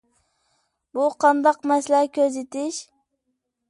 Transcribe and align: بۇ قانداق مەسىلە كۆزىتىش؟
بۇ 0.97 1.05
قانداق 1.25 1.61
مەسىلە 1.75 2.03
كۆزىتىش؟ 2.19 2.85